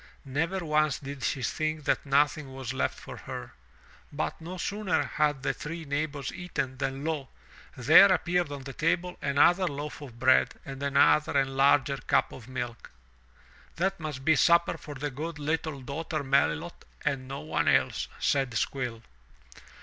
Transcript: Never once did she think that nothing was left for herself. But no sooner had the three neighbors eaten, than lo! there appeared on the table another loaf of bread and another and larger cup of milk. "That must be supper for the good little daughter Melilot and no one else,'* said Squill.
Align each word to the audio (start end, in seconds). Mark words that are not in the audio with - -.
Never 0.25 0.65
once 0.65 0.97
did 0.97 1.21
she 1.23 1.43
think 1.43 1.83
that 1.83 2.07
nothing 2.07 2.53
was 2.55 2.73
left 2.73 2.97
for 2.99 3.17
herself. 3.17 3.51
But 4.11 4.41
no 4.41 4.57
sooner 4.57 5.03
had 5.03 5.43
the 5.43 5.53
three 5.53 5.85
neighbors 5.85 6.33
eaten, 6.33 6.77
than 6.79 7.03
lo! 7.05 7.29
there 7.77 8.11
appeared 8.11 8.51
on 8.51 8.63
the 8.63 8.73
table 8.73 9.15
another 9.21 9.67
loaf 9.67 10.01
of 10.01 10.17
bread 10.19 10.55
and 10.65 10.81
another 10.81 11.37
and 11.37 11.55
larger 11.55 11.97
cup 11.97 12.31
of 12.31 12.47
milk. 12.49 12.89
"That 13.75 13.99
must 13.99 14.25
be 14.25 14.35
supper 14.35 14.79
for 14.79 14.95
the 14.95 15.11
good 15.11 15.37
little 15.37 15.81
daughter 15.81 16.23
Melilot 16.23 16.83
and 17.05 17.27
no 17.27 17.41
one 17.41 17.67
else,'* 17.67 18.07
said 18.17 18.51
Squill. 18.57 19.03